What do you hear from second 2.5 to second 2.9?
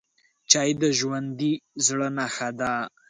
ده